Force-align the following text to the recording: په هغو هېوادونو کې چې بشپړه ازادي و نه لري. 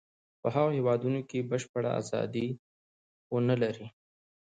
په 0.41 0.47
هغو 0.55 0.75
هېوادونو 0.77 1.19
کې 1.29 1.39
چې 1.43 1.47
بشپړه 1.49 1.89
ازادي 1.99 2.47
و 3.31 3.35
نه 3.47 3.55
لري. 3.61 3.87